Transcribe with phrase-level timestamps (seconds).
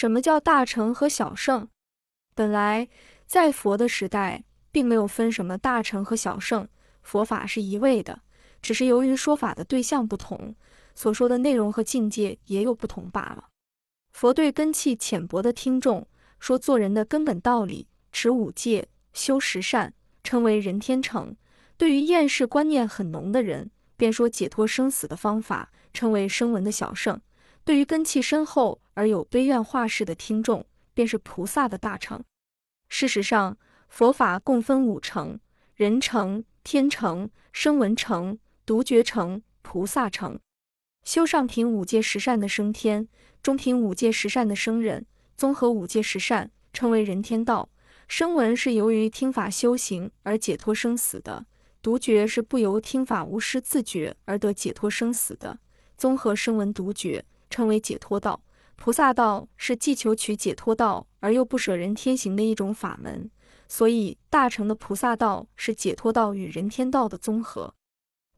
[0.00, 1.68] 什么叫大乘和小乘？
[2.34, 2.88] 本来
[3.26, 6.66] 在佛的时代，并没有分什么大乘和小乘，
[7.02, 8.22] 佛法是一味的，
[8.62, 10.54] 只是由于说法的对象不同，
[10.94, 13.48] 所说的内容和境界也有不同罢了。
[14.10, 16.08] 佛对根器浅薄的听众
[16.38, 19.92] 说，做人的根本道理，持五戒，修十善，
[20.24, 21.34] 称为人天成；
[21.76, 27.18] 对于厌世观念很浓的人，便说解脱生死的方法，称为声闻的小圣；
[27.64, 32.22] 对于根器深厚而有悲愿化世的听众，便是菩萨的大成。
[32.88, 33.56] 事实上，
[33.88, 35.38] 佛法共分五成：
[35.74, 40.38] 人成、天成、声闻成、独觉成、菩萨成。
[41.04, 43.08] 修上品五戒十善的升天，
[43.42, 47.68] 中品五戒十善的升人，综合五戒十善，称为人天道。
[48.08, 51.46] 声闻是由于听法修行而解脱生死的，
[51.80, 55.60] 独觉是不由听法无师自觉而得解脱生死的。
[55.96, 58.40] 综合声闻独觉，称为解脱道。
[58.76, 63.30] 菩萨道是既求取解脱道而又不舍人天行的一种法门，
[63.68, 67.74] 所以大乘的菩萨道是解脱道与人天道的综合。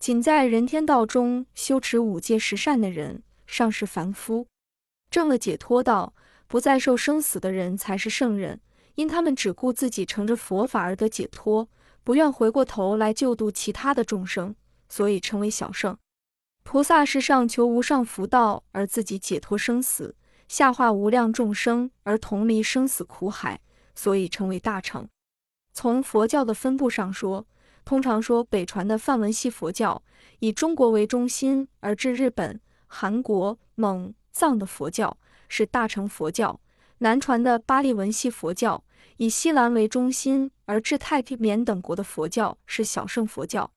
[0.00, 4.48] 仅在人天道中修持五戒十善的人尚是凡夫，
[5.08, 6.12] 证了解脱道，
[6.48, 8.60] 不再受生死的人才是圣人。
[8.96, 11.66] 因他们只顾自己乘着佛法而得解脱，
[12.02, 14.54] 不愿回过头来救度其他的众生，
[14.88, 15.96] 所以称为小圣。
[16.62, 20.14] 菩萨是上求无上福道而自己解脱生死。
[20.48, 23.58] 下化无量众生而同离生死苦海，
[23.94, 25.08] 所以称为大乘。
[25.72, 27.46] 从佛教的分布上说，
[27.86, 30.02] 通常说北传的梵文系佛教
[30.40, 35.16] 以中国为中心，而至日本、韩国、蒙、藏的佛教
[35.48, 36.60] 是大乘佛教；
[36.98, 38.84] 南传的巴利文系佛教
[39.16, 43.72] 以西兰为中心，而至太平缅等国的佛教是小乘佛教。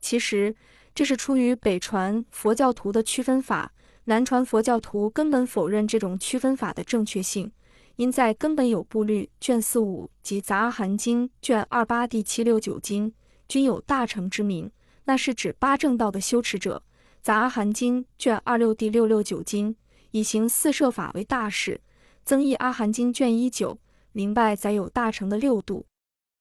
[0.00, 0.56] 其实
[0.96, 3.70] 这是出于北传佛教徒的区分法。
[4.04, 7.52] 南传佛教徒根本否认这种区分法的正确性，
[7.96, 13.12] 因在《根本有部律》卷四五及《杂阿含经》卷二八第七六九经
[13.46, 14.70] 均有大乘之名，
[15.04, 16.82] 那是指八正道的修持者。
[17.20, 19.76] 《杂阿含经》卷二六第六六九经
[20.12, 21.82] 以行四摄法为大事，
[22.24, 23.78] 《增益阿含经》卷一九
[24.12, 25.84] 明白载有大乘的六度。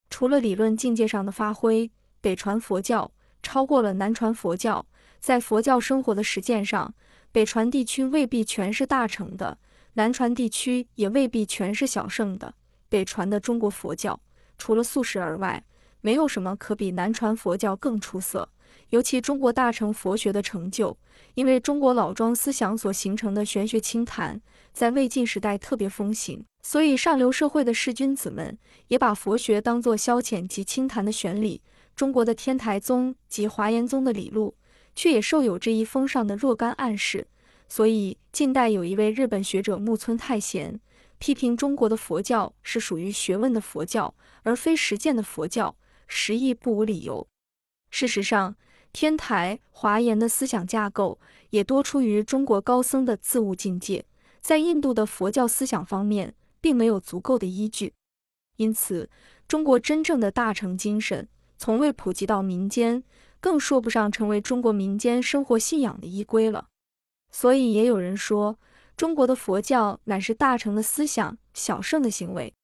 [0.09, 1.91] 除了理论境界上的发挥，
[2.21, 3.11] 北传佛教
[3.45, 4.83] 超过了南传佛教，
[5.19, 6.91] 在佛教生活的实践上。
[7.31, 9.59] 北传地区未必全是大乘的，
[9.93, 12.55] 南传地区也未必全是小乘的。
[12.89, 14.19] 北传的中国佛教，
[14.57, 15.63] 除了素食而外，
[16.01, 18.49] 没有什么可比南传佛教更出色。
[18.89, 20.97] 尤其中国大乘佛学的成就，
[21.35, 24.41] 因为中国老庄思想所形成的玄学清谈，
[24.73, 28.57] 在魏晋时代特别风行，所以上流社会的士君子们
[28.87, 31.61] 也把佛学当作消遣及清谈的玄理。
[31.95, 34.55] 中国的天台宗及华严宗的理路。
[34.97, 37.27] 却也受有这一风尚的若干暗示，
[37.67, 40.79] 所以近代有一位日本学者木村太贤
[41.17, 45.75] 批评中国的佛教是属于学问的佛教，而非实践的佛教，
[46.07, 47.27] 实亦不无理由。
[47.91, 48.55] 事实上，
[48.93, 51.19] 天台华严的思想架构
[51.49, 54.05] 也多出于中国高僧的自悟境界，
[54.39, 57.91] 在印度的佛教思想方面并没有足够的依据，
[58.55, 59.09] 因此
[59.45, 61.27] 中国真正的大乘精神
[61.57, 63.03] 从未普及到民间。
[63.41, 66.69] 更说不上成为中国民间生活信仰的依归了，
[67.29, 68.57] 所以也有人说，
[68.97, 72.55] 中国的佛教乃是大乘的思想，小圣的行为。